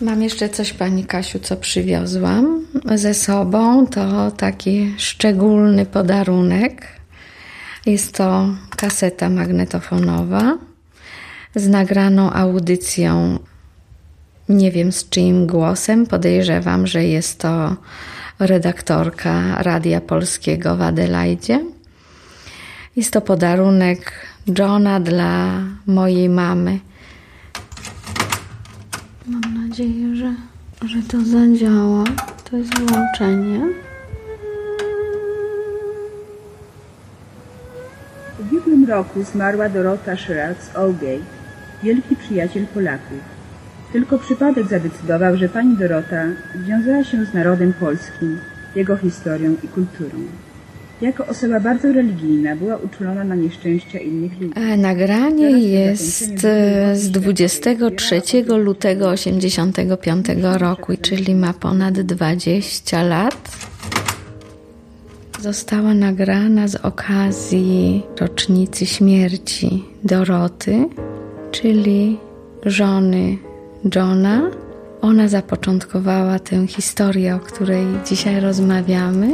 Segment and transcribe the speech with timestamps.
[0.00, 3.86] Mam jeszcze coś, Pani Kasiu, co przywiozłam ze sobą.
[3.86, 6.86] To taki szczególny podarunek.
[7.86, 10.58] Jest to kaseta magnetofonowa
[11.54, 13.38] z nagraną audycją.
[14.48, 16.06] Nie wiem z czyim głosem.
[16.06, 17.76] Podejrzewam, że jest to
[18.38, 21.64] redaktorka Radia Polskiego w Adelaidzie.
[22.96, 24.12] Jest to podarunek
[24.58, 26.78] Johna dla mojej mamy.
[29.70, 30.34] Nadzieję, że,
[30.84, 32.04] że to zadziała.
[32.50, 33.60] To jest włączenie.
[38.38, 41.24] W ubiegłym roku zmarła Dorota Sherrod z Allgate,
[41.82, 43.18] wielki przyjaciel Polaków.
[43.92, 46.24] Tylko przypadek zadecydował, że pani Dorota
[46.54, 48.38] wiązała się z narodem polskim,
[48.74, 50.18] jego historią i kulturą.
[51.02, 54.54] Jako osoba bardzo religijna była uczulona na nieszczęścia innych ludzi.
[54.78, 56.40] Nagranie jest
[56.94, 63.56] z 23 lutego 85 roku, czyli ma ponad 20 lat.
[65.40, 70.88] Została nagrana z okazji rocznicy śmierci Doroty,
[71.50, 72.18] czyli
[72.66, 73.36] żony
[73.94, 74.50] Johna.
[75.00, 79.30] Ona zapoczątkowała tę historię, o której dzisiaj rozmawiamy.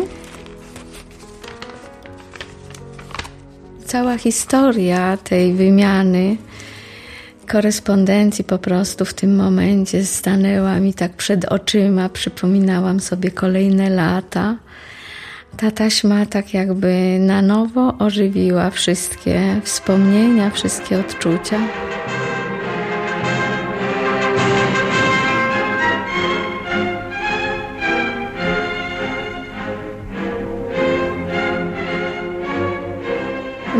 [3.86, 6.36] Cała historia tej wymiany
[7.48, 14.56] korespondencji po prostu w tym momencie stanęła mi tak przed oczyma, przypominałam sobie kolejne lata.
[15.56, 21.58] Ta taśma tak jakby na nowo ożywiła wszystkie wspomnienia, wszystkie odczucia.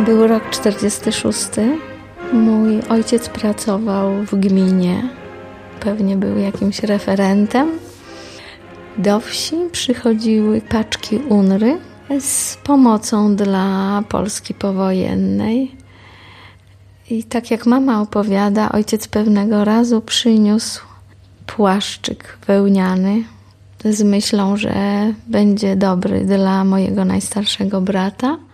[0.06, 1.48] Był rok 46.
[2.32, 5.08] Mój ojciec pracował w gminie.
[5.80, 7.68] Pewnie był jakimś referentem.
[8.98, 11.78] Do wsi przychodziły paczki UNRY
[12.20, 15.76] z pomocą dla Polski powojennej.
[17.10, 20.84] I tak jak mama opowiada, ojciec pewnego razu przyniósł
[21.46, 23.24] płaszczyk wełniany
[23.84, 24.74] z myślą, że
[25.26, 28.45] będzie dobry dla mojego najstarszego brata.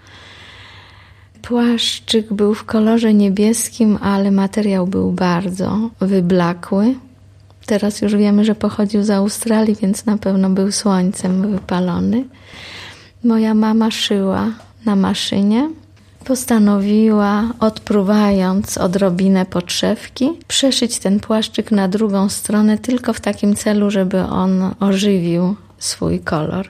[1.42, 6.94] Płaszczyk był w kolorze niebieskim, ale materiał był bardzo wyblakły.
[7.66, 12.25] Teraz już wiemy, że pochodził z Australii, więc na pewno był słońcem wypalony.
[13.25, 14.50] Moja mama szyła
[14.84, 15.70] na maszynie.
[16.25, 24.20] Postanowiła, odpruwając odrobinę podszewki, przeszyć ten płaszczyk na drugą stronę, tylko w takim celu, żeby
[24.20, 26.69] on ożywił swój kolor.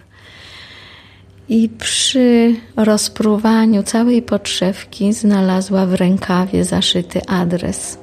[1.52, 7.98] I przy rozpruwaniu całej podszewki znalazła w rękawie zaszyty adres.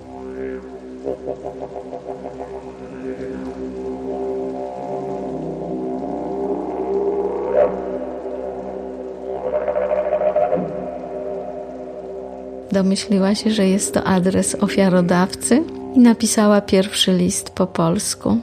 [12.71, 15.63] Domyśliła się, że jest to adres ofiarodawcy
[15.95, 18.37] i napisała pierwszy list po polsku.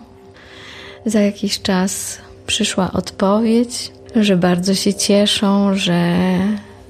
[1.07, 6.17] Za jakiś czas przyszła odpowiedź, że bardzo się cieszą, że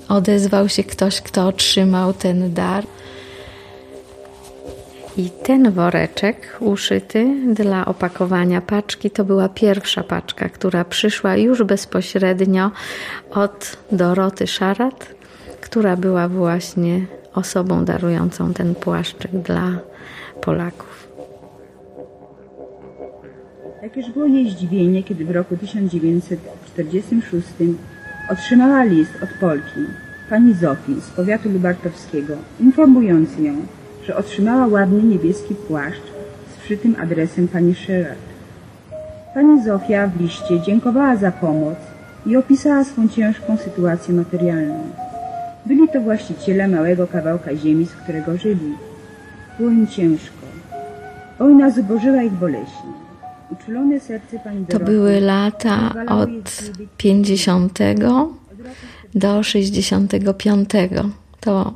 [0.08, 2.84] odezwał się ktoś, kto otrzymał ten dar.
[5.16, 12.70] I ten woreczek uszyty dla opakowania paczki to była pierwsza paczka, która przyszła już bezpośrednio
[13.30, 15.14] od Doroty Szarat,
[15.60, 19.78] która była właśnie osobą darującą ten płaszczyk dla
[20.40, 20.95] Polaków.
[23.86, 27.46] Jakież było jej zdziwienie, kiedy w roku 1946
[28.30, 29.80] otrzymała list od Polki,
[30.30, 33.54] pani Zofii z powiatu lubartowskiego, informujący ją,
[34.06, 36.02] że otrzymała ładny niebieski płaszcz
[36.54, 38.18] z wszytym adresem pani Sherrod.
[39.34, 41.78] Pani Zofia w liście dziękowała za pomoc
[42.26, 44.90] i opisała swą ciężką sytuację materialną.
[45.66, 48.72] Byli to właściciele małego kawałka ziemi, z którego żyli.
[49.58, 50.46] Było im ciężko.
[51.38, 53.05] Wojna zubożyła ich boleśnie.
[54.68, 57.78] To były lata od jej zgubić 50
[59.14, 60.70] do 65.
[61.40, 61.74] To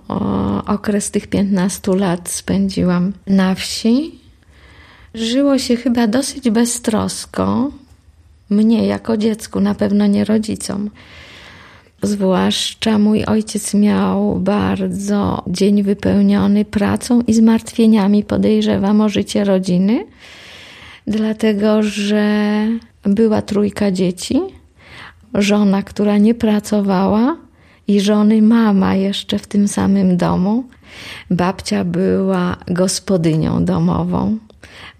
[0.66, 4.18] okres tych 15 lat spędziłam na wsi.
[5.14, 7.70] Żyło się chyba dosyć beztrosko.
[8.50, 10.90] Mnie jako dziecku, na pewno nie rodzicom.
[12.02, 20.06] Zwłaszcza mój ojciec miał bardzo dzień wypełniony pracą i zmartwieniami, podejrzewam, o życie rodziny,
[21.06, 22.56] dlatego że
[23.02, 24.40] była trójka dzieci,
[25.34, 27.36] żona, która nie pracowała
[27.88, 30.64] i żony mama jeszcze w tym samym domu.
[31.30, 34.38] Babcia była gospodynią domową.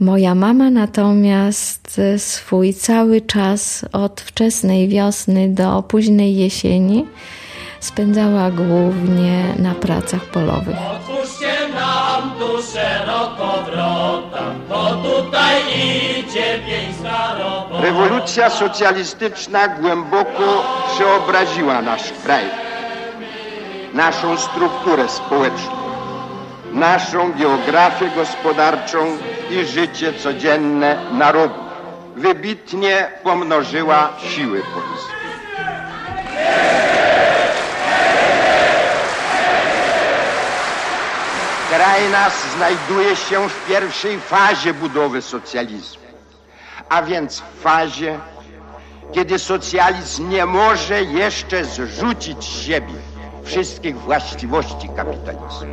[0.00, 7.06] Moja mama natomiast swój cały czas od wczesnej wiosny do późnej jesieni
[7.81, 10.76] spędzała głównie na pracach polowych.
[10.93, 14.29] Otwórzcie nam tu szeroko wrota,
[14.70, 15.56] bo tutaj
[16.19, 16.58] idzie
[17.38, 17.82] robota.
[17.82, 20.64] Rewolucja socjalistyczna głęboko
[20.94, 22.44] przeobraziła nasz kraj,
[23.94, 25.72] naszą strukturę społeczną,
[26.72, 28.99] naszą geografię gospodarczą
[29.50, 31.55] i życie codzienne narodu.
[32.16, 35.20] Wybitnie pomnożyła siły Polski.
[41.70, 46.02] Kraj nas znajduje się w pierwszej fazie budowy socjalizmu,
[46.88, 48.19] a więc w fazie,
[49.12, 52.94] kiedy socjalizm nie może jeszcze zrzucić z siebie
[53.44, 55.67] wszystkich właściwości kapitalizmu.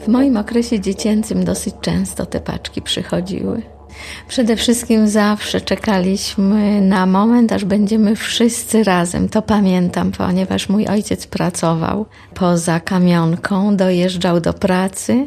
[0.00, 3.75] W moim okresie dziecięcym dosyć często te paczki przychodziły.
[4.28, 9.28] Przede wszystkim zawsze czekaliśmy na moment, aż będziemy wszyscy razem.
[9.28, 15.26] To pamiętam, ponieważ mój ojciec pracował poza kamionką, dojeżdżał do pracy.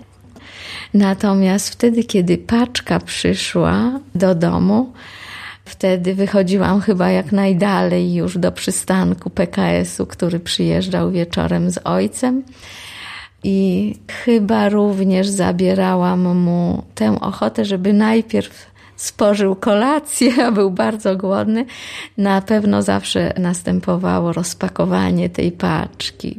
[0.94, 4.94] Natomiast wtedy, kiedy paczka przyszła do domu,
[5.65, 12.44] wtedy wychodziłam chyba jak najdalej już do przystanku PKS-u, który przyjeżdżał wieczorem z ojcem.
[13.44, 21.65] I chyba również zabierałam mu tę ochotę, żeby najpierw spożył kolację, a był bardzo głodny.
[22.18, 26.38] Na pewno zawsze następowało rozpakowanie tej paczki.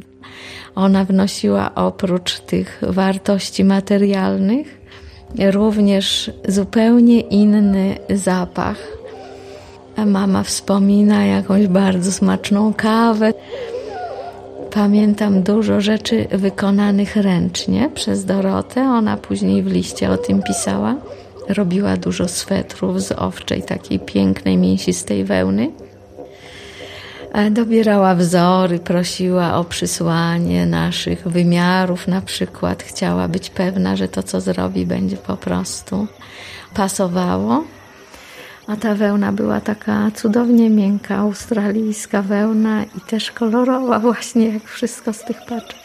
[0.75, 4.81] Ona wnosiła oprócz tych wartości materialnych
[5.51, 8.77] również zupełnie inny zapach.
[10.05, 13.33] Mama wspomina jakąś bardzo smaczną kawę.
[14.73, 18.81] Pamiętam dużo rzeczy wykonanych ręcznie przez Dorotę.
[18.89, 20.95] Ona później w liście o tym pisała.
[21.49, 25.71] Robiła dużo swetrów z owczej, takiej pięknej, mięsistej wełny.
[27.51, 32.83] Dobierała wzory, prosiła o przysłanie naszych wymiarów, na przykład.
[32.83, 36.07] Chciała być pewna, że to, co zrobi, będzie po prostu
[36.73, 37.63] pasowało.
[38.71, 45.13] A ta wełna była taka cudownie miękka, australijska wełna i też kolorowa, właśnie jak wszystko
[45.13, 45.80] z tych paczek.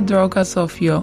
[0.00, 1.02] Droga Sofio,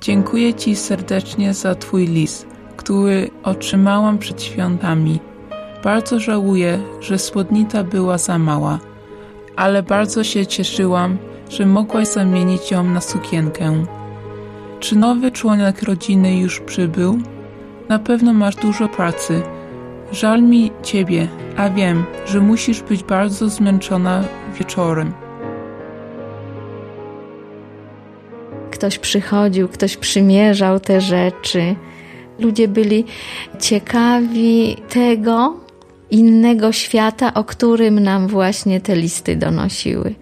[0.00, 2.46] dziękuję Ci serdecznie za Twój list,
[2.76, 5.20] który otrzymałam przed świątami.
[5.84, 8.78] Bardzo żałuję, że spódnica była za mała,
[9.56, 11.18] ale bardzo się cieszyłam,
[11.50, 13.84] że mogłaś zamienić ją na sukienkę.
[14.80, 17.18] Czy nowy członek rodziny już przybył?
[17.88, 19.42] Na pewno masz dużo pracy.
[20.12, 24.24] Żal mi Ciebie, a wiem, że musisz być bardzo zmęczona
[24.58, 25.25] wieczorem.
[28.76, 31.74] Ktoś przychodził, ktoś przymierzał te rzeczy.
[32.38, 33.04] Ludzie byli
[33.60, 35.56] ciekawi tego
[36.10, 40.14] innego świata, o którym nam właśnie te listy donosiły.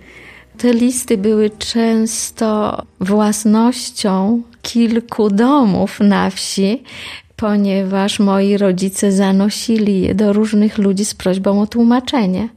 [0.58, 6.82] Te listy były często własnością kilku domów na wsi,
[7.36, 12.48] ponieważ moi rodzice zanosili je do różnych ludzi z prośbą o tłumaczenie.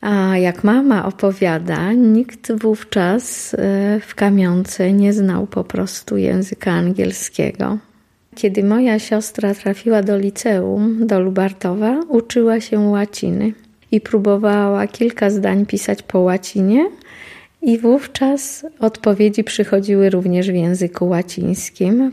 [0.00, 7.78] A jak mama opowiada, nikt wówczas e, w kamionce nie znał po prostu języka angielskiego.
[8.34, 13.52] Kiedy moja siostra trafiła do liceum, do Lubartowa, uczyła się łaciny
[13.92, 16.86] i próbowała kilka zdań pisać po łacinie,
[17.66, 22.12] i wówczas odpowiedzi przychodziły również w języku łacińskim.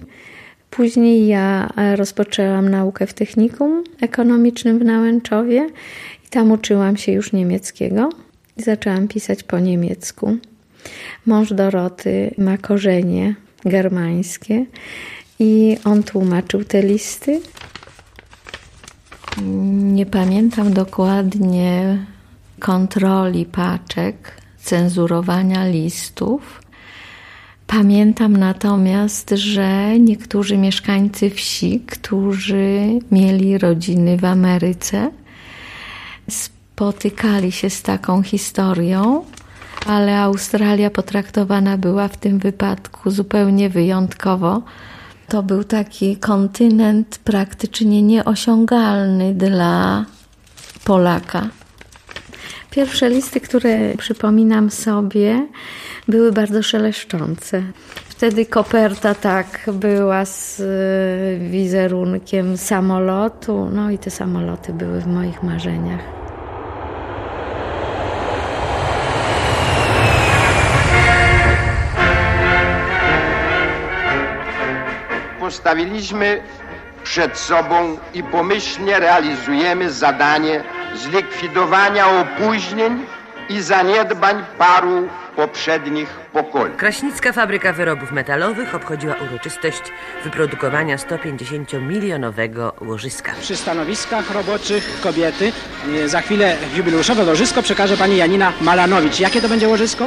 [0.70, 5.70] Później ja rozpoczęłam naukę w technikum ekonomicznym w Nałęczowie
[6.34, 8.10] tam uczyłam się już niemieckiego
[8.58, 10.38] i zaczęłam pisać po niemiecku.
[11.25, 13.36] Mąż Doroty ma korzenie
[13.66, 14.66] germańskie
[15.40, 17.42] i on tłumaczył te listy.
[19.74, 22.06] Nie pamiętam dokładnie
[22.60, 26.62] kontroli paczek, cenzurowania listów.
[27.68, 32.80] Pamiętam natomiast, że niektórzy mieszkańcy wsi, którzy
[33.12, 35.12] mieli rodziny w Ameryce,
[36.75, 39.25] spotykali się z taką historią,
[39.86, 44.62] ale Australia potraktowana była w tym wypadku zupełnie wyjątkowo.
[45.27, 50.06] To był taki kontynent praktycznie nieosiągalny dla
[50.84, 51.48] Polaka.
[52.70, 55.48] Pierwsze listy, które przypominam sobie,
[56.08, 57.63] były bardzo szeleszczące.
[58.10, 65.44] Wtedy koperta tak była z e, wizerunkiem samolotu, no i te samoloty były w moich
[65.44, 66.23] marzeniach.
[75.54, 76.42] Postawiliśmy
[77.04, 83.06] przed sobą i pomyślnie realizujemy zadanie zlikwidowania opóźnień
[83.50, 86.74] i zaniedbań paru poprzednich pokoleń.
[86.78, 89.82] Kraśnicka Fabryka Wyrobów Metalowych obchodziła uroczystość
[90.24, 93.32] wyprodukowania 150-milionowego łożyska.
[93.42, 95.52] Przy stanowiskach roboczych kobiety
[96.04, 99.20] e, za chwilę jubileuszowe łożysko przekaże pani Janina Malanowicz.
[99.20, 100.06] Jakie to będzie łożysko?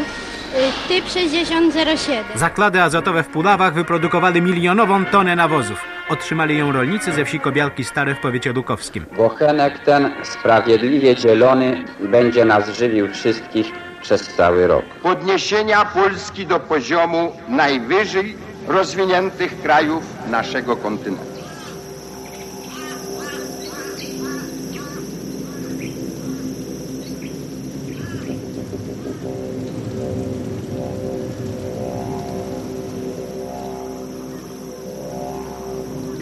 [0.89, 2.25] Typ 6007.
[2.35, 5.96] Zakłady azotowe w Puławach wyprodukowały milionową tonę nawozów.
[6.09, 9.07] Otrzymali ją rolnicy ze wsi Kobialki Stare w powiecie lukowskim.
[9.17, 13.73] Bochenek ten sprawiedliwie dzielony będzie nas żywił wszystkich
[14.03, 14.85] przez cały rok.
[15.03, 18.37] Podniesienia Polski do poziomu najwyżej
[18.69, 21.36] rozwiniętych krajów naszego kontynentu.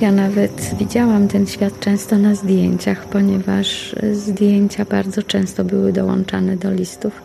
[0.04, 6.70] Ja nawet widziałam ten świat często na zdjęciach, ponieważ zdjęcia bardzo często były dołączane do
[6.70, 7.22] listów.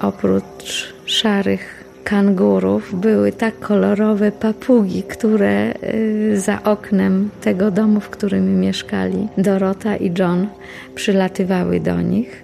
[0.00, 8.60] Oprócz szarych kangurów były tak kolorowe papugi, które y, za oknem tego domu, w którym
[8.60, 10.46] mieszkali Dorota i John,
[10.94, 12.42] przylatywały do nich.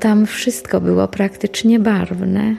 [0.00, 2.54] Tam wszystko było praktycznie barwne.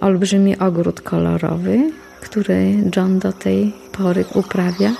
[0.00, 1.90] Olbrzymi ogród kolorowy,
[2.20, 4.92] który John do tej pory uprawia.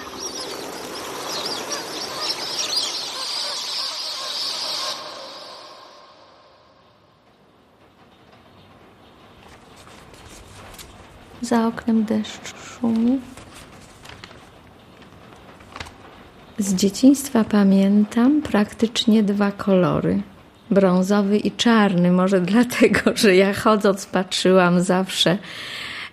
[11.48, 13.20] Za oknem deszcz szumi.
[16.58, 20.22] Z dzieciństwa pamiętam praktycznie dwa kolory.
[20.70, 25.38] Brązowy i czarny, może dlatego, że ja chodząc patrzyłam zawsze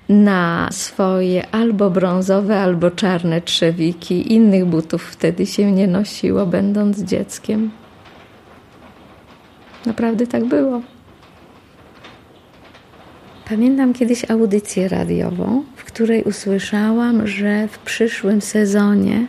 [0.09, 4.33] na swoje albo brązowe, albo czarne trzewiki.
[4.33, 7.71] Innych butów wtedy się nie nosiło, będąc dzieckiem.
[9.85, 10.94] Naprawdę tak było.
[13.49, 19.27] Pamiętam kiedyś audycję radiową, w której usłyszałam, że w przyszłym sezonie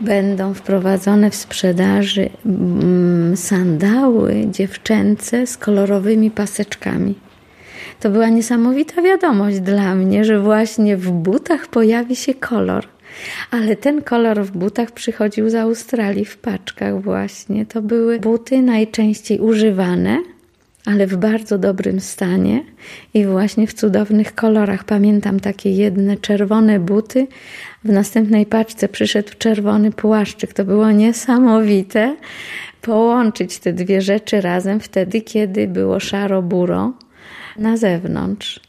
[0.00, 7.14] będą wprowadzone w sprzedaży mm, sandały dziewczęce z kolorowymi paseczkami.
[8.00, 12.86] To była niesamowita wiadomość dla mnie, że właśnie w butach pojawi się kolor.
[13.50, 17.66] Ale ten kolor w butach przychodził z Australii w paczkach właśnie.
[17.66, 20.18] To były buty najczęściej używane,
[20.84, 22.64] ale w bardzo dobrym stanie
[23.14, 24.84] i właśnie w cudownych kolorach.
[24.84, 27.26] Pamiętam takie jedne czerwone buty.
[27.84, 30.52] W następnej paczce przyszedł czerwony płaszczyk.
[30.52, 32.16] To było niesamowite
[32.82, 36.92] połączyć te dwie rzeczy razem wtedy, kiedy było szaro-buro
[37.58, 38.60] na zewnątrz.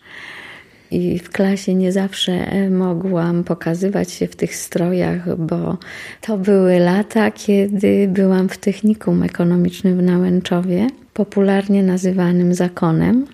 [0.92, 5.78] I w klasie nie zawsze e, mogłam pokazywać się w tych strojach, bo
[6.22, 13.28] to były lata, kiedy byłam w technikum ekonomicznym w Nałęczowie, popularnie nazywanym zakonem.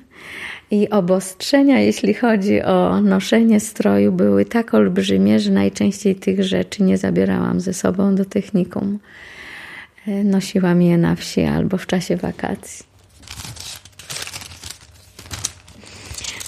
[0.72, 6.98] I obostrzenia, jeśli chodzi o noszenie stroju, były tak olbrzymie, że najczęściej tych rzeczy nie
[6.98, 9.00] zabierałam ze sobą do technikum.
[10.08, 12.86] E, nosiłam je na wsi albo w czasie wakacji.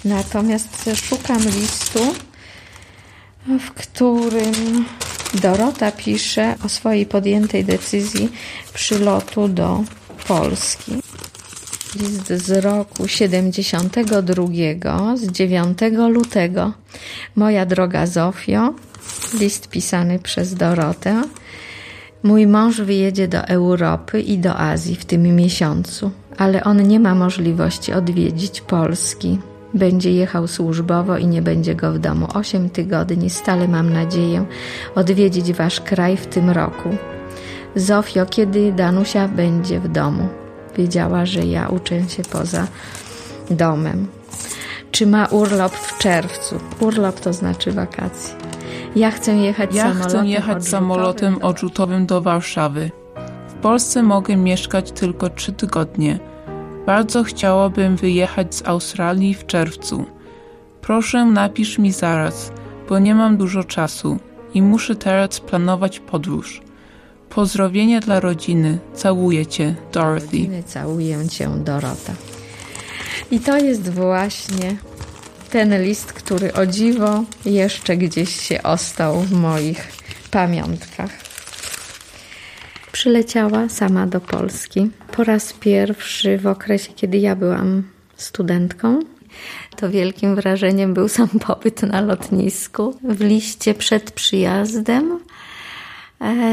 [0.05, 1.99] Natomiast szukam listu,
[3.59, 4.85] w którym
[5.33, 8.29] Dorota pisze o swojej podjętej decyzji
[8.73, 9.83] przylotu do
[10.29, 10.91] Polski.
[11.99, 15.77] List z roku 72, z 9
[16.09, 16.73] lutego.
[17.35, 18.73] Moja droga Zofio,
[19.39, 21.21] list pisany przez Dorotę.
[22.23, 27.15] Mój mąż wyjedzie do Europy i do Azji w tym miesiącu, ale on nie ma
[27.15, 29.37] możliwości odwiedzić Polski.
[29.73, 32.27] Będzie jechał służbowo i nie będzie go w domu.
[32.33, 34.45] Osiem tygodni, stale mam nadzieję
[34.95, 36.89] odwiedzić wasz kraj w tym roku.
[37.79, 40.27] Zofio, kiedy Danusia będzie w domu?
[40.77, 42.67] Wiedziała, że ja uczę się poza
[43.49, 44.07] domem.
[44.91, 46.55] czy ma urlop w czerwcu.
[46.79, 48.35] Urlop to znaczy wakacje.
[48.95, 52.91] Ja chcę jechać Ja samolotem chcę jechać odrzutowym samolotem do- odrzutowym do Warszawy.
[53.49, 56.19] W Polsce mogę mieszkać tylko trzy tygodnie.
[56.85, 60.05] Bardzo chciałabym wyjechać z Australii w czerwcu.
[60.81, 62.51] Proszę napisz mi zaraz,
[62.89, 64.17] bo nie mam dużo czasu
[64.53, 66.61] i muszę teraz planować podróż.
[67.29, 68.79] Pozdrowienia dla rodziny.
[68.93, 70.25] Całuję cię, Dorothy.
[70.25, 70.63] rodziny.
[70.63, 72.13] Całuję cię, Dorota.
[73.31, 74.75] I to jest właśnie
[75.49, 79.87] ten list, który o dziwo jeszcze gdzieś się ostał w moich
[80.31, 81.11] pamiątkach.
[82.91, 87.83] Przyleciała sama do Polski po raz pierwszy w okresie, kiedy ja byłam
[88.15, 88.99] studentką.
[89.75, 92.95] To wielkim wrażeniem był sam pobyt na lotnisku.
[93.03, 95.19] W liście przed przyjazdem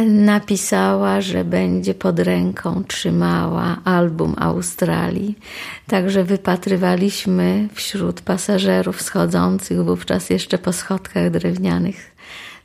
[0.06, 5.38] napisała, że będzie pod ręką trzymała album Australii.
[5.86, 12.16] Także wypatrywaliśmy wśród pasażerów schodzących wówczas jeszcze po schodkach drewnianych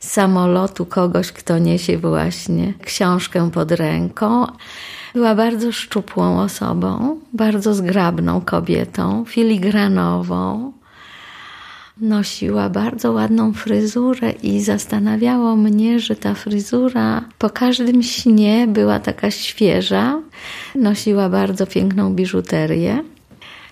[0.04, 4.46] samolotu kogoś, kto niesie właśnie książkę pod ręką.
[5.14, 10.72] Była bardzo szczupłą osobą, bardzo zgrabną kobietą, filigranową.
[12.00, 19.30] Nosiła bardzo ładną fryzurę i zastanawiało mnie, że ta fryzura po każdym śnie była taka
[19.30, 20.22] świeża.
[20.74, 23.04] Nosiła bardzo piękną biżuterię.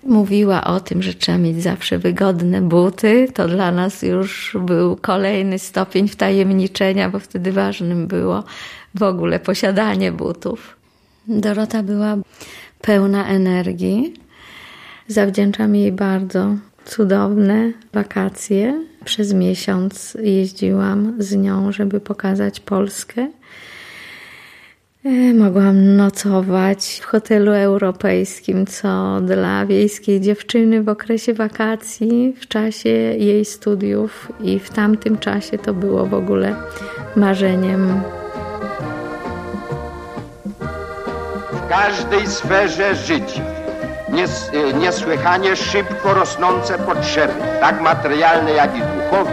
[0.07, 3.29] Mówiła o tym, że trzeba mieć zawsze wygodne buty.
[3.35, 8.45] To dla nas już był kolejny stopień wtajemniczenia, bo wtedy ważnym było
[8.95, 10.77] w ogóle posiadanie butów.
[11.29, 12.17] Dorota była
[12.81, 14.15] pełna energii.
[15.09, 16.57] Zawdzięczam jej bardzo
[16.91, 18.85] cudowne wakacje.
[19.05, 23.27] Przez miesiąc jeździłam z nią, żeby pokazać Polskę.
[25.05, 32.89] E, Mogłam nocować w hotelu europejskim, co dla wiejskiej dziewczyny w okresie wakacji, w czasie
[33.19, 36.57] jej studiów i w tamtym czasie to było w ogóle
[37.17, 38.01] marzeniem.
[41.53, 43.60] w każdej sferze życia.
[44.13, 49.33] Nies, e, niesłychanie szybko rosnące potrzeby, tak materialne jak i duchowe,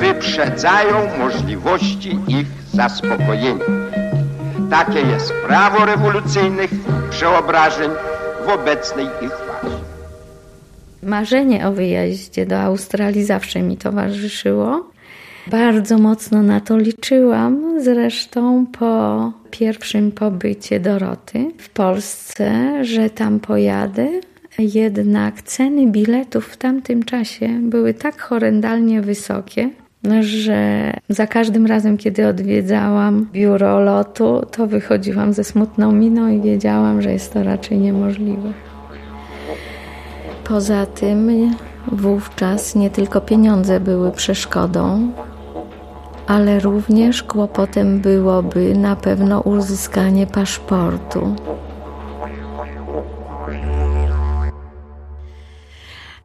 [0.00, 3.64] wyprzedzają możliwości ich zaspokojenia.
[4.70, 6.70] Takie jest prawo rewolucyjnych
[7.10, 7.90] przeobrażeń
[8.46, 9.76] w obecnej ich fazie.
[11.02, 14.91] Marzenie o wyjeździe do Australii zawsze mi towarzyszyło.
[15.46, 24.08] Bardzo mocno na to liczyłam, zresztą po pierwszym pobycie Doroty w Polsce, że tam pojadę.
[24.58, 29.70] Jednak ceny biletów w tamtym czasie były tak horrendalnie wysokie,
[30.20, 37.02] że za każdym razem, kiedy odwiedzałam biuro lotu, to wychodziłam ze smutną miną i wiedziałam,
[37.02, 38.52] że jest to raczej niemożliwe.
[40.44, 41.30] Poza tym
[41.86, 45.12] wówczas nie tylko pieniądze były przeszkodą,
[46.26, 51.34] ale również kłopotem byłoby na pewno uzyskanie paszportu.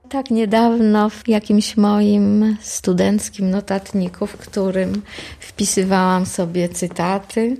[0.10, 5.02] Tak niedawno w jakimś moim studenckim notatniku, w którym
[5.40, 7.58] wpisywałam sobie cytaty,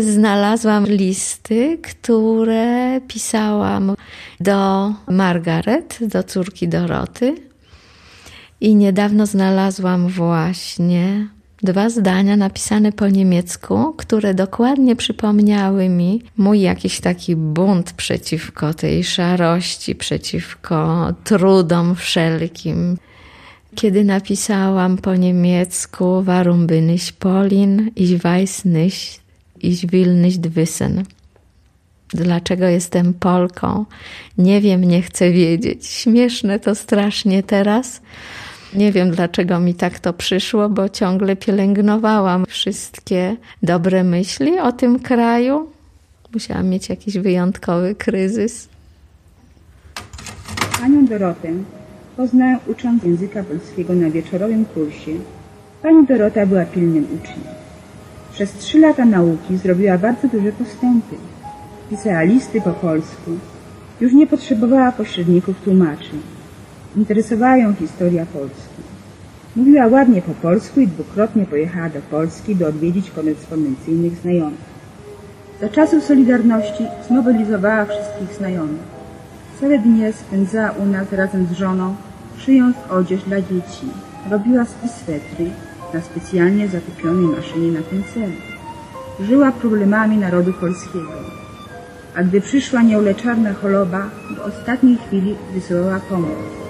[0.00, 3.94] znalazłam listy, które pisałam
[4.40, 7.34] do Margaret, do córki Doroty.
[8.60, 11.28] I niedawno znalazłam właśnie
[11.66, 19.04] dwa zdania napisane po niemiecku, które dokładnie przypomniały mi mój jakiś taki bunt przeciwko tej
[19.04, 22.98] szarości, przeciwko trudom wszelkim.
[23.74, 29.20] Kiedy napisałam po niemiecku Warum bin ich Polin, ich weiß nicht,
[29.60, 31.04] ich will nicht wissen.
[32.08, 33.84] Dlaczego jestem Polką?
[34.38, 35.86] Nie wiem, nie chcę wiedzieć.
[35.86, 38.00] Śmieszne to strasznie teraz.
[38.76, 45.00] Nie wiem, dlaczego mi tak to przyszło, bo ciągle pielęgnowałam wszystkie dobre myśli o tym
[45.00, 45.70] kraju.
[46.34, 48.68] Musiałam mieć jakiś wyjątkowy kryzys.
[50.80, 51.48] Panią Dorotę
[52.16, 55.12] poznałem ucząc języka polskiego na wieczorowym kursie.
[55.82, 57.54] Pani Dorota była pilnym uczniem.
[58.32, 61.16] Przez trzy lata nauki zrobiła bardzo duże postępy.
[61.90, 63.30] Pisała listy po polsku.
[64.00, 66.35] Już nie potrzebowała pośredników tłumaczy.
[66.96, 68.82] Interesowała ją historia Polski.
[69.56, 74.76] Mówiła ładnie po polsku i dwukrotnie pojechała do Polski, by odwiedzić korespondencyjnych znajomych.
[75.60, 78.96] Za czasów Solidarności zmobilizowała wszystkich znajomych.
[79.60, 81.94] Całe dnie spędzała u nas razem z żoną,
[82.38, 83.86] szyjąc odzież dla dzieci.
[84.30, 85.50] Robiła swój swetry
[85.94, 88.30] na specjalnie zakupionej maszynie na ten cel.
[89.26, 91.12] Żyła problemami narodu polskiego.
[92.14, 96.65] A gdy przyszła nieuleczalna choroba, w ostatniej chwili wysyłała pomoc.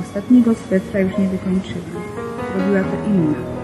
[0.00, 1.84] Ostatniego swetra już nie wykończyła.
[2.58, 3.59] Robiła to inna,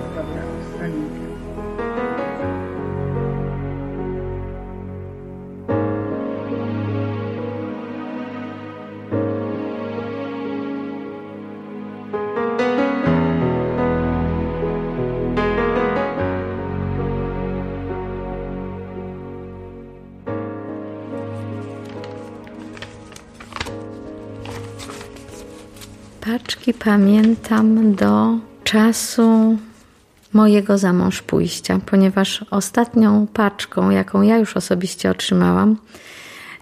[26.86, 29.58] pamiętam do czasu
[30.32, 35.76] mojego za mąż pójścia, ponieważ ostatnią paczką, jaką ja już osobiście otrzymałam,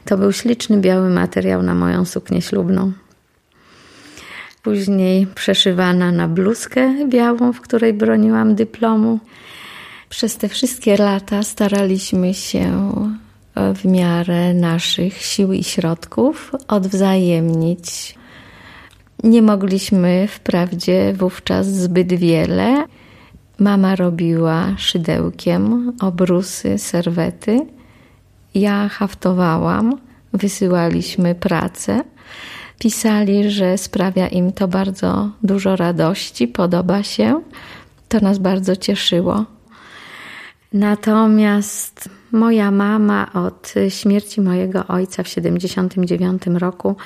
[0.04, 2.92] to był śliczny biały materiał na moją suknię ślubną.
[4.62, 9.18] Później przeszywana na bluzkę białą, w której broniłam dyplomu.
[10.08, 12.92] Przez te wszystkie lata staraliśmy się
[13.74, 18.14] w miarę naszych sił i środków odwzajemnić
[19.24, 22.84] nie mogliśmy wprawdzie wówczas zbyt wiele.
[23.58, 27.66] Mama robiła szydełkiem obrusy, serwety.
[28.54, 29.96] Ja haftowałam,
[30.32, 32.00] wysyłaliśmy pracę.
[32.78, 37.42] Pisali, że sprawia im to bardzo dużo radości, podoba się.
[38.08, 39.44] To nas bardzo cieszyło.
[40.72, 46.96] Natomiast moja mama od śmierci mojego ojca w 79 roku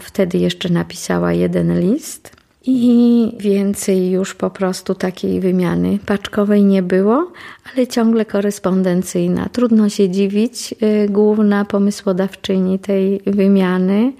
[0.00, 7.32] Wtedy jeszcze napisała jeden list i więcej już po prostu takiej wymiany paczkowej nie było,
[7.72, 9.48] ale ciągle korespondencyjna.
[9.52, 10.74] Trudno się dziwić.
[10.82, 14.12] Y, główna pomysłodawczyni tej wymiany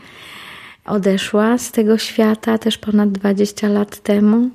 [0.84, 4.50] odeszła z tego świata też ponad 20 lat temu.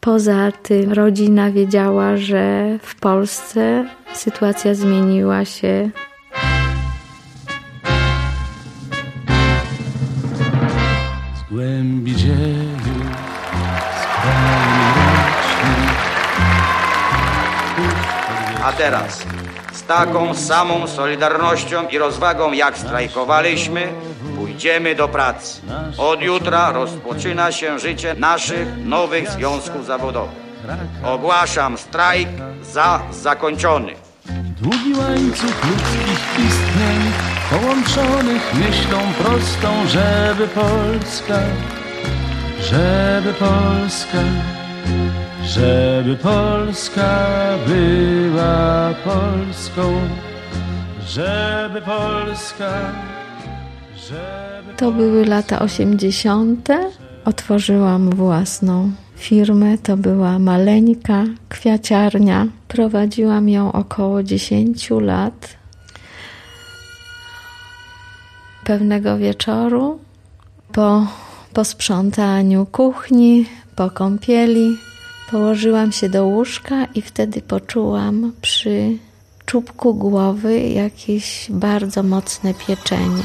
[0.00, 5.90] Poza tym rodzina wiedziała, że w Polsce sytuacja zmieniła się
[11.50, 12.98] głębi dziejów
[18.64, 19.22] A teraz
[19.72, 23.88] z taką samą solidarnością i rozwagą jak strajkowaliśmy,
[24.36, 25.60] pójdziemy do pracy.
[25.98, 30.36] Od jutra rozpoczyna się życie naszych nowych związków zawodowych.
[31.04, 32.28] Ogłaszam strajk
[32.72, 33.92] za zakończony.
[34.60, 36.97] Długi łańcuch ludzkich istnień
[37.50, 41.40] połączonych myślą prostą, żeby Polska,
[42.70, 44.18] żeby Polska,
[45.44, 47.28] żeby Polska
[47.66, 49.82] była Polską,
[51.08, 52.92] żeby Polska,
[54.08, 56.68] żeby To były lata 80.
[57.24, 59.78] Otworzyłam własną firmę.
[59.78, 62.46] To była maleńka kwiaciarnia.
[62.68, 65.58] Prowadziłam ją około 10 lat.
[68.68, 69.98] Pewnego wieczoru
[70.72, 71.06] po
[71.52, 74.76] posprzątaniu kuchni, po kąpieli,
[75.30, 78.96] położyłam się do łóżka i wtedy poczułam przy
[79.46, 83.22] czubku głowy jakieś bardzo mocne pieczenie.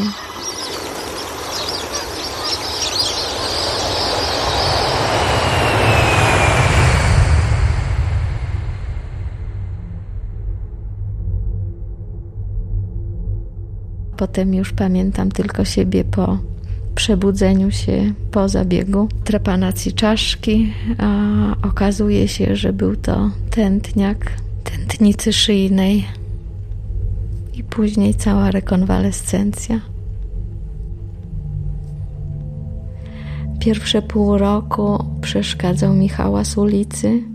[14.23, 16.37] Potem już pamiętam tylko siebie po
[16.95, 24.31] przebudzeniu się po zabiegu trepanacji czaszki, a okazuje się, że był to tętniak
[24.63, 26.05] tętnicy szyjnej
[27.53, 29.79] i później cała rekonwalescencja.
[33.59, 37.32] Pierwsze pół roku przeszkadzał mi hałas ulicy.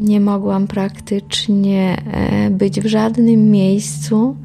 [0.00, 4.36] Nie mogłam praktycznie e, być w żadnym miejscu,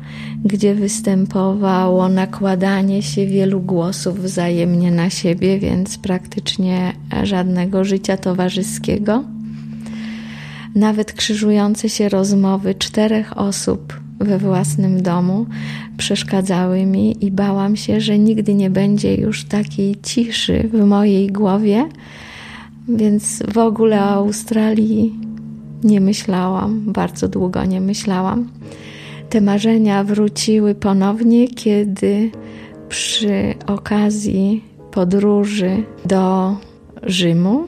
[0.46, 9.24] gdzie występowało nakładanie się wielu głosów wzajemnie na siebie, więc praktycznie żadnego życia towarzyskiego.
[10.76, 15.46] Nawet krzyżujące się rozmowy czterech osób we własnym domu
[15.98, 21.86] przeszkadzały mi i bałam się, że nigdy nie będzie już takiej ciszy w mojej głowie,
[22.88, 25.26] więc w ogóle o Australii
[25.84, 28.50] nie myślałam, bardzo długo nie myślałam.
[29.30, 32.32] Te marzenia wróciły ponownie, kiedy
[32.90, 36.56] przy okazji podróży do
[37.04, 37.68] Rzymu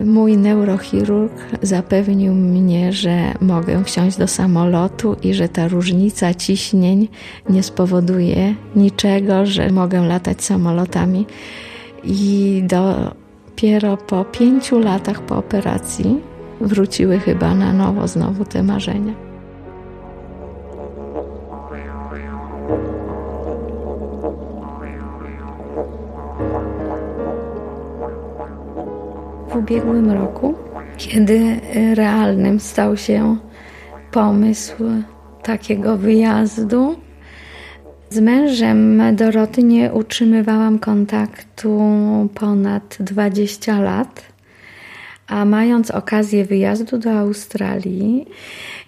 [0.00, 7.08] mój neurochirurg zapewnił mnie, że mogę wsiąść do samolotu i że ta różnica ciśnień
[7.50, 11.26] nie spowoduje niczego, że mogę latać samolotami.
[12.04, 16.20] I dopiero po pięciu latach po operacji
[16.60, 19.28] wróciły chyba na nowo znowu te marzenia.
[29.58, 30.54] ubiegłym roku,
[30.96, 31.60] kiedy
[31.94, 33.36] realnym stał się
[34.10, 34.74] pomysł
[35.42, 36.96] takiego wyjazdu.
[38.10, 41.80] Z mężem Doroty nie utrzymywałam kontaktu
[42.34, 44.22] ponad 20 lat,
[45.28, 48.26] a mając okazję wyjazdu do Australii,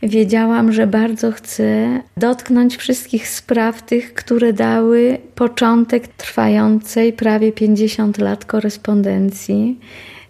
[0.02, 8.44] wiedziałam, że bardzo chcę dotknąć wszystkich spraw tych, które dały początek trwającej prawie 50 lat
[8.44, 9.78] korespondencji.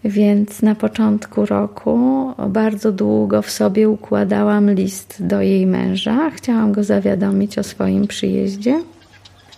[0.04, 1.98] Więc na początku roku
[2.48, 6.30] bardzo długo w sobie układałam list do jej męża.
[6.30, 8.82] Chciałam go zawiadomić o swoim przyjeździe.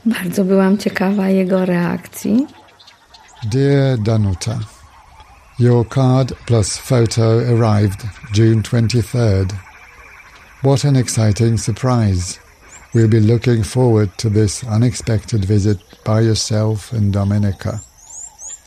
[0.07, 2.47] Bardzo byłam ciekawa jego reakcji.
[3.53, 4.59] Dear Danuta,
[5.63, 9.53] your card plus photo arrived June 23rd.
[10.63, 12.41] What an exciting surprise.
[12.93, 17.81] We'll be looking forward to this unexpected visit by yourself and Dominica.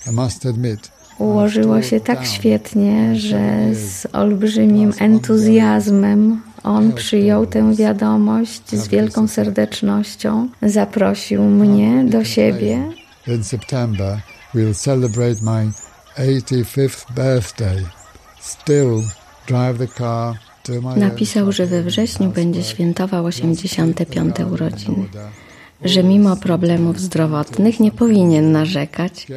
[0.08, 8.70] I must admit, Ułożyło się tak świetnie, że z olbrzymim entuzjazmem on przyjął tę wiadomość
[8.70, 12.90] z wielką serdecznością, zaprosił mnie do siebie.
[13.28, 14.22] In September
[14.54, 15.72] we'll celebrate my
[16.18, 17.86] 85th birthday.
[18.40, 19.04] Still
[19.48, 20.36] drive the car
[20.98, 24.36] Napisał, że we wrześniu będzie świętował 85.
[24.52, 25.06] urodziny,
[25.82, 29.28] że mimo problemów zdrowotnych nie powinien narzekać.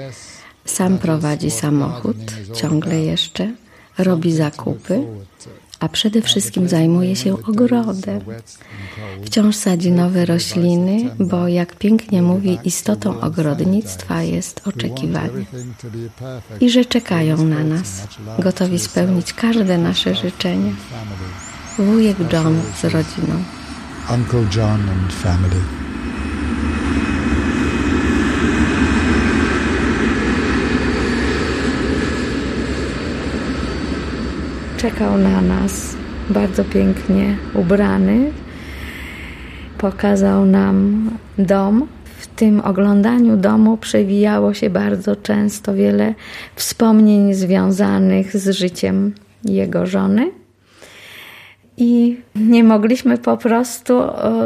[0.64, 2.16] Sam prowadzi samochód,
[2.54, 3.52] ciągle jeszcze,
[3.98, 5.02] robi zakupy,
[5.80, 8.20] a przede wszystkim zajmuje się ogrodem.
[9.24, 15.44] Wciąż sadzi nowe rośliny, bo jak pięknie mówi, istotą ogrodnictwa jest oczekiwanie.
[16.60, 20.72] I że czekają na nas, gotowi spełnić każde nasze życzenia.
[21.78, 23.44] Wujek John z rodziną.
[24.14, 25.87] Uncle John and family.
[34.78, 35.96] Czekał na nas
[36.30, 38.30] bardzo pięknie ubrany.
[39.78, 41.86] Pokazał nam dom.
[42.18, 46.14] W tym oglądaniu domu przewijało się bardzo często wiele
[46.54, 49.12] wspomnień związanych z życiem
[49.44, 50.30] jego żony.
[51.76, 54.00] I nie mogliśmy po prostu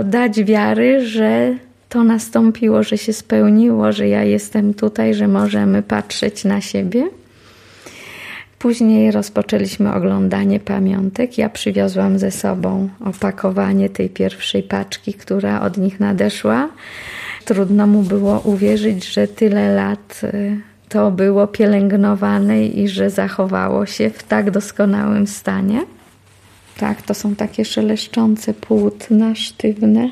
[0.04, 1.54] dać wiary, że
[1.88, 7.08] to nastąpiło, że się spełniło, że ja jestem tutaj, że możemy patrzeć na siebie.
[8.62, 11.38] Później rozpoczęliśmy oglądanie pamiątek.
[11.38, 16.68] Ja przywiozłam ze sobą opakowanie tej pierwszej paczki, która od nich nadeszła.
[17.44, 24.10] Trudno mu było uwierzyć, że tyle lat y, to było pielęgnowane i że zachowało się
[24.10, 25.80] w tak doskonałym stanie.
[26.78, 30.10] Tak, to są takie szeleszczące płótna sztywne.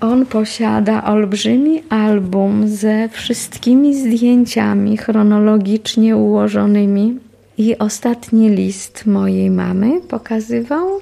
[0.00, 7.29] On posiada olbrzymi album ze wszystkimi zdjęciami chronologicznie ułożonymi
[7.60, 11.00] i ostatni list mojej mamy pokazywał.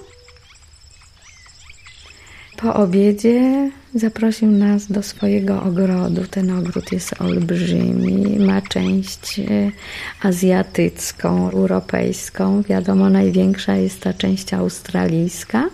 [2.57, 6.25] Po obiedzie zaprosił nas do swojego ogrodu.
[6.31, 9.71] Ten ogród jest olbrzymi, ma część e,
[10.23, 12.63] azjatycką, europejską.
[12.63, 15.69] Wiadomo, największa jest ta część australijska.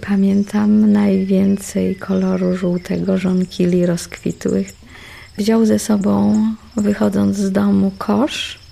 [0.00, 4.72] Pamiętam najwięcej koloru żółtego żonkili rozkwitłych.
[5.38, 6.42] Wziął ze sobą,
[6.76, 8.67] wychodząc z domu, kosz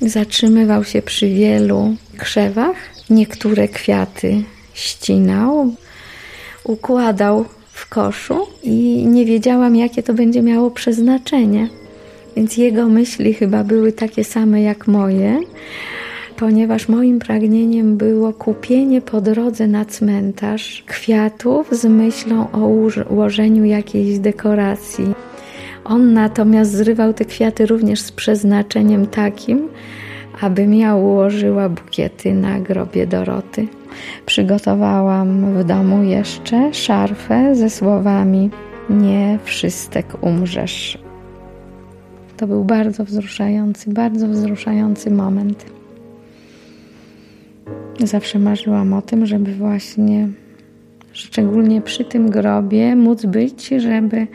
[0.00, 2.76] Zatrzymywał się przy wielu krzewach,
[3.10, 4.42] niektóre kwiaty
[4.74, 5.74] ścinał,
[6.64, 11.68] układał w koszu i nie wiedziałam, jakie to będzie miało przeznaczenie.
[12.36, 15.40] Więc jego myśli chyba były takie same jak moje,
[16.36, 22.58] ponieważ moim pragnieniem było kupienie po drodze na cmentarz kwiatów z myślą o
[23.10, 25.04] ułożeniu jakiejś dekoracji.
[25.88, 29.68] On natomiast zrywał te kwiaty również z przeznaczeniem takim,
[30.40, 33.68] abym ja ułożyła bukiety na grobie Doroty.
[34.26, 38.50] Przygotowałam w domu jeszcze szarfę ze słowami
[38.90, 40.98] Nie wszystek umrzesz.
[42.36, 45.66] To był bardzo wzruszający, bardzo wzruszający moment.
[48.00, 50.28] Zawsze marzyłam o tym, żeby właśnie,
[51.12, 54.26] szczególnie przy tym grobie, móc być, żeby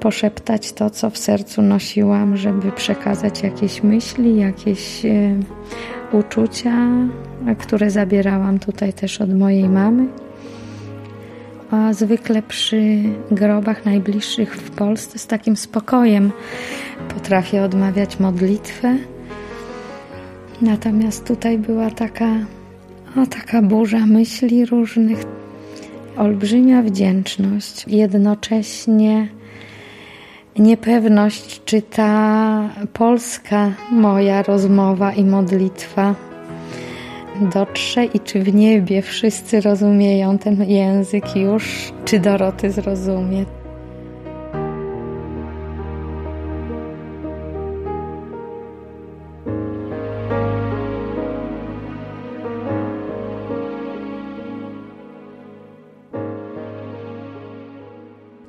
[0.00, 5.10] poszeptać to, co w sercu nosiłam, żeby przekazać jakieś myśli, jakieś e,
[6.12, 6.88] uczucia,
[7.58, 10.06] które zabierałam tutaj też od mojej mamy.
[11.70, 16.32] A zwykle przy grobach najbliższych w Polsce z takim spokojem
[17.14, 18.96] potrafię odmawiać modlitwę.
[20.62, 22.34] Natomiast tutaj była taka,
[23.16, 25.24] o, taka burza myśli różnych,
[26.16, 29.28] olbrzymia wdzięczność, jednocześnie
[30.58, 36.14] niepewność, czy ta polska moja rozmowa i modlitwa
[37.40, 43.59] dotrze i czy w niebie wszyscy rozumieją ten język już, czy Doroty zrozumie.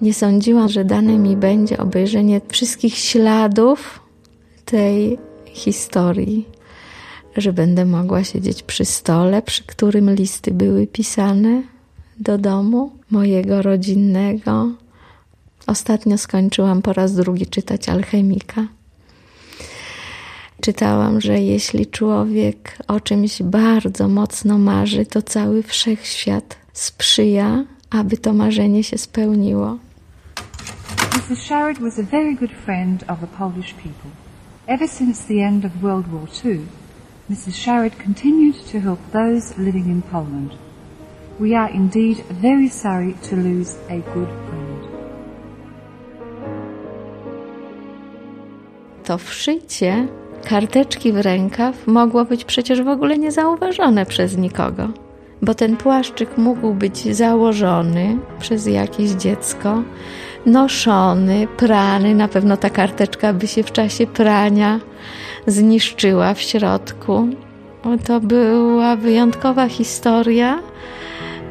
[0.02, 4.00] Nie sądziłam, że dane mi będzie obejrzenie wszystkich śladów
[4.66, 6.46] tej historii,
[7.38, 11.64] że będę mogła siedzieć przy stole, przy którym listy były pisane
[12.20, 14.72] do domu mojego rodzinnego.
[15.68, 18.68] Ostatnio skończyłam po raz drugi czytać Alchemika.
[20.62, 28.34] Czytałam, że jeśli człowiek o czymś bardzo mocno marzy, to cały wszechświat sprzyja, aby to
[28.34, 29.78] marzenie się spełniło.
[31.12, 31.40] Mrs.
[31.46, 34.12] Sharrett was a very good friend of the Polish people.
[34.68, 36.68] Ever since the end of World War II,
[37.30, 37.56] Mrs.
[37.64, 40.52] Sharrett continued to help those living in Poland.
[41.38, 44.88] We are indeed very sorry to lose a good friend.
[49.04, 50.08] To wszycie
[50.44, 54.90] karteczki w rękaw mogło być przecież w ogóle niezauważone przez nikogo,
[55.42, 59.84] bo ten płaszczyk mógł być założony przez jakieś dziecko,
[60.46, 62.16] noszony, prany.
[62.16, 64.80] Na pewno ta karteczka by się w czasie prania
[65.48, 67.28] zniszczyła w środku.
[68.06, 70.60] To była wyjątkowa historia,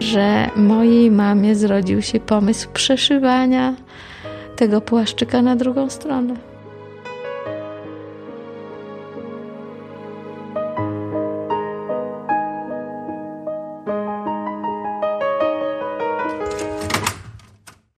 [0.00, 3.74] że mojej mamie zrodził się pomysł przeszywania
[4.56, 6.49] tego płaszczyka na drugą stronę.